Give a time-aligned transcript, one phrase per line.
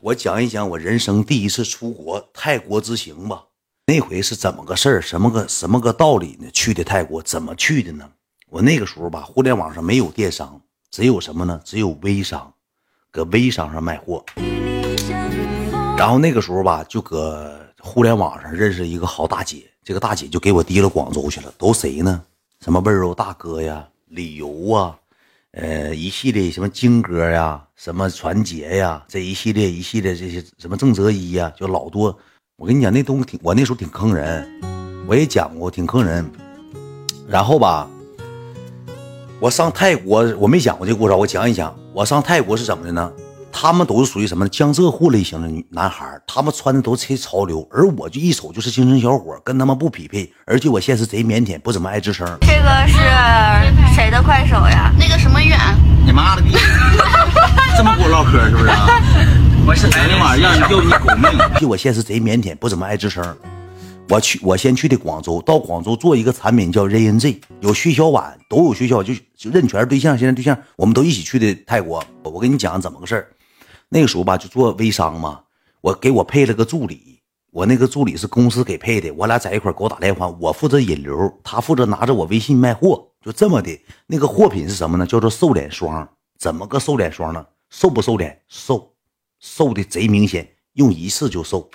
[0.00, 3.42] 我讲一讲我人生第一次出国泰国之行吧。
[3.84, 5.02] 那回是怎么个事儿？
[5.02, 6.48] 什么个什么个道理呢？
[6.52, 8.08] 去的泰国怎么去的呢？
[8.48, 10.60] 我那个时候吧，互联网上没有电商，
[10.92, 11.60] 只有什么呢？
[11.64, 12.52] 只有微商，
[13.10, 14.24] 搁微商上卖货。
[15.96, 21.52] 然后那个时候吧，就搁互联网上认识一个好大姐，这个大姐就给我提了广州去了。
[21.58, 22.22] 都谁呢？
[22.60, 24.96] 什么温柔大哥呀，旅游啊。
[25.52, 32.16] 呃，一系列什么金哥呀，什么传杰呀，这一系列一系列这些什么郑泽一呀，就老多。
[32.58, 34.46] 我跟你讲，那东西挺，我那时候挺坑人，
[35.06, 36.30] 我也讲过，挺坑人。
[37.26, 37.88] 然后吧，
[39.40, 41.74] 我上泰国，我没讲过这故事，我讲一讲。
[41.94, 43.10] 我上泰国是怎么的呢？
[43.50, 50.32] 他们都是属于什么江浙沪类型的女男孩，他们穿的都贼潮流，而我就一瞅就是精神小伙，跟他们不匹配。
[50.46, 52.26] 而且我现实贼腼腆，不怎么爱吱声。
[52.42, 52.94] 这个是
[53.94, 54.92] 谁的快手呀？
[54.98, 55.58] 那个什么远？
[56.06, 56.52] 你妈了逼！
[57.76, 58.68] 这么跟我唠嗑是不是？
[58.68, 58.86] 啊
[59.66, 61.60] 我是昨天晚上让你要你狗命。
[61.60, 63.36] 就我现实贼腼腆，不怎么爱吱声。
[64.08, 72.02] 我去，我先去的广州，到广州做一个产品叫 ZNZ，有薛小婉，都有薛小，就就认全对象，现在对象我们都一起去的泰国。
[72.22, 73.28] 我跟你讲怎么个事儿。
[73.88, 75.40] 那个时候吧，就做微商嘛，
[75.80, 83.80] 我给我配了个助理，我那个助理是公司给配的，我俩在一块给我打电话，我负责引流，他负责拿着我微信卖货，就这么的。
[84.06, 85.06] 那个货品是什么呢？
[85.06, 86.08] 叫做瘦脸霜。
[86.38, 87.44] 怎么个瘦脸霜呢？
[87.70, 88.42] 瘦不瘦脸？
[88.46, 88.92] 瘦，
[89.40, 91.68] 瘦的贼明显，用一次就瘦。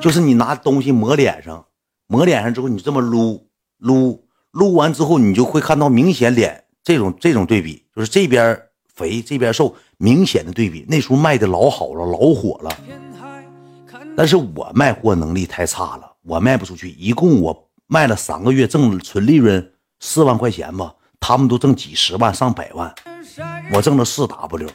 [0.00, 1.66] 就是你拿东西抹脸上，
[2.06, 8.60] 抹脸上之后，你这么撸撸撸完之后，你就会看到明显脸这种这种对比，就是这边
[8.92, 9.76] 肥，这边瘦。
[9.98, 12.70] 明显的对比，那时候卖的老好了，老火了。
[14.16, 16.90] 但是我卖货能力太差了，我卖不出去。
[16.90, 22.94] 一共我卖了三个月，挣纯利润四万块钱吧，他们都挣几十万、上百万，
[23.72, 24.68] 我挣了四 W。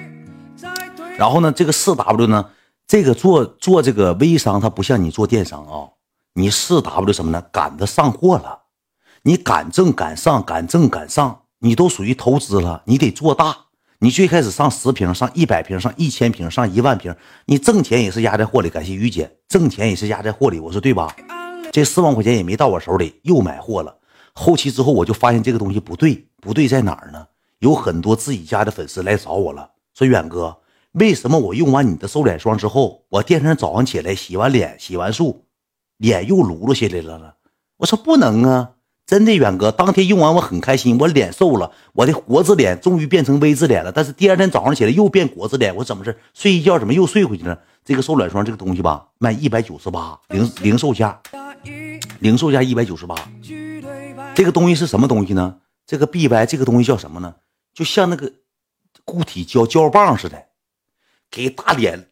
[1.17, 2.49] 然后呢，这个四 W 呢，
[2.87, 5.89] 这个做做这个微商，它不像你做电商啊，
[6.33, 7.41] 你四 W 什么呢？
[7.51, 8.63] 赶着上货了，
[9.21, 13.55] 你敢挣敢上，敢挣敢上，你都属于投资了，你得做大。
[14.03, 17.15] 你最开始上十瓶，上一百瓶，上一千瓶，上一万瓶，
[17.45, 18.69] 你挣钱也是压在货里。
[18.69, 20.59] 感谢于姐，挣钱也是压在货里。
[20.59, 21.15] 我说对吧？
[21.71, 23.97] 这四万块钱也没到我手里，又买货了。
[24.33, 27.27] 后期之后，我就发现这个东西不对，不对在哪儿呢？
[27.59, 30.57] 有很多自己家的粉丝来找我了，说远哥，
[30.91, 35.43] 为什么我用完你的瘦脸霜之后，我第二天早上起来洗完脸、洗完漱，
[35.95, 37.31] 脸又撸噜下来了呢？
[37.77, 38.72] 我说不能啊。
[39.05, 43.91] 真的，远哥，当天用完我很开心，我脸瘦了，我的国字脸终于变成 V 字脸了。
[43.91, 46.17] 但是第二天早上起来又变国字脸，我怎么事？
[46.33, 47.59] 睡一觉怎么又睡回去了？
[47.83, 51.21] 这个瘦脸霜这个东西吧，卖一百九十八，零零售价，
[52.19, 53.13] 零售价一百九十八。
[54.33, 55.57] 这个东西是什么东西呢？
[55.85, 57.35] 这个 B Y 这个东西叫什么呢？
[57.73, 58.31] 就像那个
[59.03, 60.45] 固体胶胶棒似的，
[61.29, 62.07] 给大脸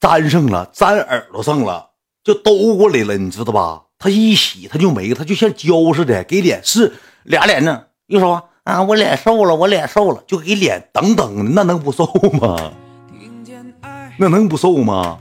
[0.00, 1.90] 粘上了，粘耳朵上了，
[2.24, 3.82] 就兜过来了，你知道吧？
[3.98, 6.94] 他一洗，他就没了，他就像胶似的，给脸是
[7.24, 7.84] 俩脸呢。
[8.06, 12.06] 又说啊，我脸瘦了，我脸瘦了，就给脸等等的，那能不瘦
[12.40, 12.72] 吗？
[14.18, 15.18] 那能不瘦吗？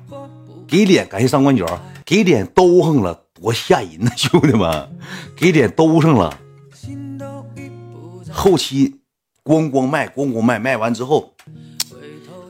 [0.67, 1.65] 给脸，感谢上官九，
[2.05, 4.89] 给脸兜上了，多吓人呢，兄弟们，
[5.35, 6.37] 给脸兜上了。
[8.31, 8.99] 后期
[9.43, 11.33] 咣咣卖，咣咣卖，卖完之后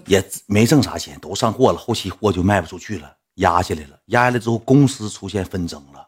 [0.05, 6.06] 也没挣啥钱，都上货了，后期货就卖不出去了，压下来了，压下来之后，公司出现纷争了。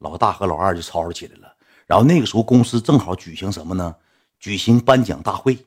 [0.00, 1.54] 老大和老二就吵吵起来了，
[1.86, 3.94] 然后那个时候公司正好举行什么呢？
[4.38, 5.58] 举行颁奖大会，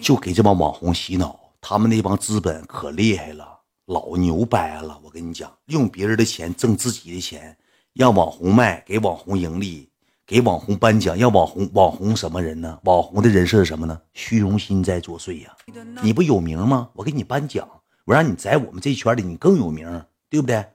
[0.00, 1.38] 就给这帮网红洗脑。
[1.60, 4.98] 他们那帮资本可厉害了，老牛掰了。
[5.04, 7.56] 我跟你讲，用别人的钱挣自己的钱，
[7.92, 9.88] 让网红卖，给网红盈利，
[10.26, 12.80] 给网红颁奖，让网红网红什么人呢？
[12.82, 13.98] 网红的人设是什么呢？
[14.12, 15.56] 虚荣心在作祟呀！
[16.02, 16.90] 你不有名吗？
[16.94, 17.66] 我给你颁奖，
[18.04, 20.66] 我让你在我们这圈里你更有名，对不对？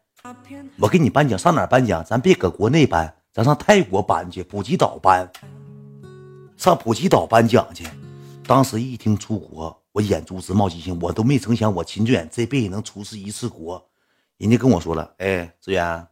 [0.78, 2.04] 我给你颁奖，上哪颁奖？
[2.04, 5.30] 咱别搁国内颁，咱上泰国颁去，普吉岛颁。
[6.58, 7.88] 上普吉岛颁奖去。
[8.46, 13.90] 当时一听出国，我眼珠子冒金星，我都没成想我秦志远这辈子能出示一次国。
[14.38, 16.08] 人家跟我说了，哎，志远，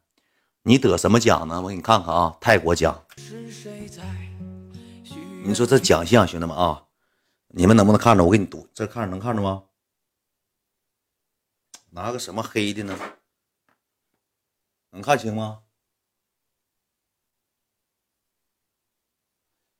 [0.64, 1.62] 你得什么奖呢？
[1.62, 3.04] 我给你看看啊，泰国奖。
[5.44, 6.84] 你说这奖项，兄弟们啊，
[7.48, 8.24] 你们能不能看着？
[8.24, 9.64] 我给你读，这看着能看着吗？
[11.90, 12.98] 拿个什么黑的呢？
[14.92, 15.60] 能看清吗？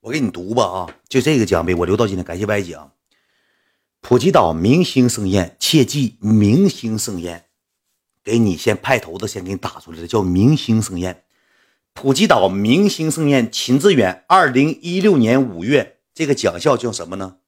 [0.00, 0.86] 我给你读吧啊！
[1.08, 2.24] 就这个奖杯，我留到今天。
[2.24, 2.92] 感谢外奖，
[4.00, 7.46] 普吉岛明星盛宴，切记明星盛宴。
[8.22, 11.24] 给你先派头子，先给你打出来的，叫明星盛宴。
[11.94, 17.38] 普吉岛明星盛宴，秦志远，二零一六年五月，这个奖项叫什么呢？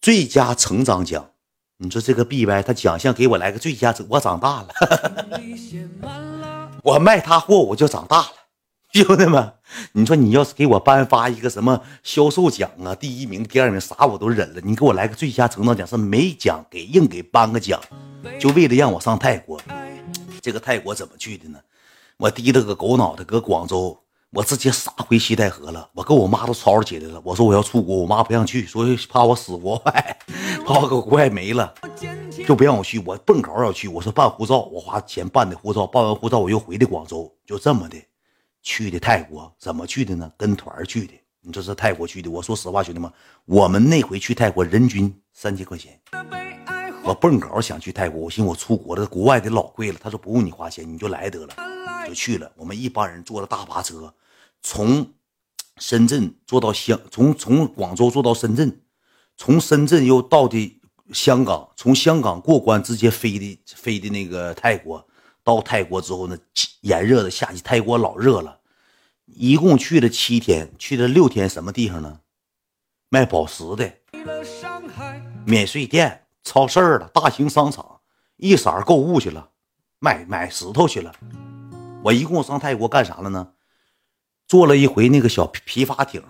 [0.00, 1.32] 最佳成长奖。
[1.78, 4.68] 你说这个 B Y 他奖项给我来个最佳，我长大了，
[6.82, 8.28] 我卖他货我就长大了，
[8.92, 9.52] 兄弟们，
[9.92, 17.80] 你说你要是给我颁发一个什么销售奖啊，第一名、第二名啥我都忍了，你给我来个最佳成长奖是没奖给硬给颁个奖，
[18.38, 19.60] 就为了让我上泰国。
[20.40, 21.58] 这个泰国怎么去的呢？
[22.16, 23.98] 我提了个狗脑袋搁广州。
[24.30, 27.18] 我直接杀回西戴河了，我跟我妈都吵吵起来了。
[27.24, 30.18] 我说我要出国，我妈不让去，说怕我死国外，
[30.66, 31.72] 怕我搁国外没了，
[32.48, 32.98] 就不让我去。
[33.00, 37.98] 我蹦高要去，我说办护照，我花钱办的护照，办完护照我又回的广州，就这么的
[38.62, 39.54] 去的泰国。
[39.58, 40.32] 怎么去的呢？
[40.38, 41.12] 跟团去的。
[41.42, 42.30] 你这是泰国去的。
[42.30, 43.12] 我说实话，兄弟们，
[43.44, 46.00] 我们那回去泰国人均三千块钱。
[47.04, 49.98] 我蹦高想去泰国，我寻思我出国了，国外的老贵了。
[50.02, 51.54] 他说不用你花钱，你就来得了。
[52.06, 54.14] 就去了，我们一帮人坐了大巴车，
[54.62, 55.06] 从
[55.76, 58.80] 深圳坐到香，从从广州坐到深圳，
[59.36, 60.77] 从深圳又到的
[61.12, 65.04] 香港，从香港过关直接飞的飞的那个泰国。
[65.44, 66.36] 到泰国之后呢，
[66.82, 68.60] 炎热的夏季，泰国老热了，
[69.24, 72.20] 一共去了七天，去了六天什么地方呢？
[73.08, 73.90] 卖宝石的，
[75.46, 78.00] 免税店、超市了，大型商场，
[78.36, 79.48] 一色购物去了，
[80.00, 81.14] 买买石头去了。
[82.04, 83.54] 我一共上泰国干啥了呢？
[84.46, 86.22] 坐了一回那个小皮筏艇，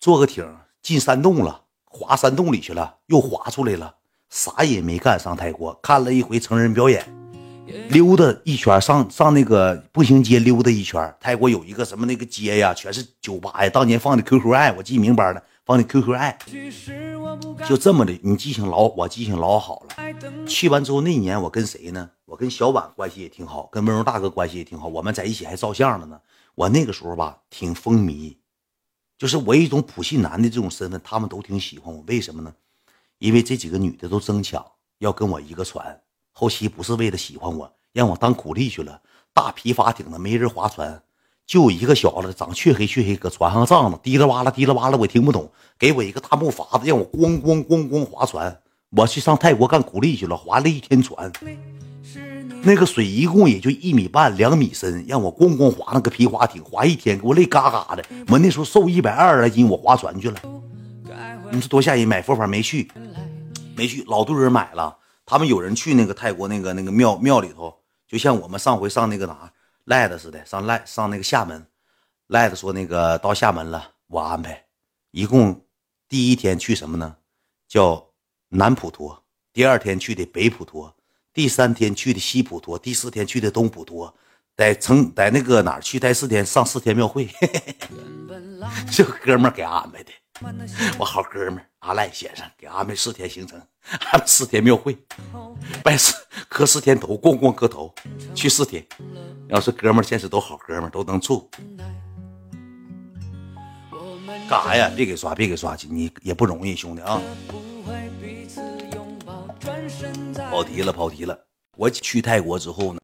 [0.00, 3.96] 坐个艇进山洞了，滑山洞里去了，又滑出来了，
[4.32, 5.20] 啥也没干。
[5.20, 7.04] 上泰国看了一回成人表演，
[7.90, 11.14] 溜达一圈，上上那个步行街溜达一圈。
[11.20, 16.38] 泰国有一个什么那个街呀，全是酒吧呀，当年放的 QQ 爱，我记明白了，放的 QQ 爱。
[17.68, 20.46] 就这么的，你记性老，我记性老好了。
[20.46, 22.08] 去完之后那年我跟谁呢？
[22.24, 26.18] 我跟小婉关系也挺好，跟温柔大哥关系也挺好，我们在一起还照相了呢。
[26.54, 28.34] 我那个时候吧，挺风靡，
[29.18, 32.02] 就是我一种普信男的这种身份，他们都挺喜欢我。
[32.06, 32.50] 为什么呢？
[33.22, 34.64] 因为这几个女的都争抢
[34.98, 35.96] 要跟我一个船，
[36.32, 39.00] 后期不是为了喜欢我，让我当苦力去了。
[39.32, 41.00] 大皮筏艇子没人划船，
[41.46, 45.48] 就一个小子长黢黑黢黑，搁船上站着，滴啦哇啦滴啦哇啦，我听不懂。
[45.78, 48.60] 给我一个大木筏子，让我咣咣咣咣划船。
[48.90, 51.30] 我去上泰国干苦力去了，划了一天船。
[52.64, 58.04] 那个水一共也就一米半、两米深，让我咣咣划那个皮划艇，划一天，给我累嘎嘎的。
[58.26, 60.40] 我那时候瘦一百二十来斤，我划船去了，
[61.52, 62.08] 你说多吓人！
[62.08, 62.90] 买佛法没去，
[63.82, 64.96] 没去，老多人买了。
[65.26, 69.52] 他们有人去那个泰国那个那个庙庙里头，就像我们上回上那个哪
[69.86, 71.66] 赖子似的，上赖上那个厦门，
[72.28, 74.64] 赖子说那个到厦门了，我安排。
[75.10, 75.64] 一共
[76.08, 77.16] 第一天去什么呢？
[77.66, 78.06] 叫
[78.50, 80.94] 南普陀，第二天去的北普陀。
[81.34, 84.14] 第三天去的西普陀，第四天去的东普陀，
[84.56, 87.28] 在城在那个哪儿去待四天，上四天庙会。
[88.92, 90.12] 这哥们儿给安排的，
[90.98, 93.58] 我好哥们阿赖先生给安排四天行程，
[94.10, 94.96] 安排四天庙会，
[95.84, 96.14] 拜四
[96.48, 97.94] 磕四天头，咣咣磕头，
[98.34, 98.84] 去四天。
[99.48, 101.48] 要是哥们现实都好哥们都能处。
[104.48, 104.90] 干啥呀？
[104.96, 107.20] 别给刷，别给刷去，你也不容易，兄弟啊。
[110.50, 111.38] 跑题了，跑题了。
[111.76, 112.98] 我去泰国之后呢，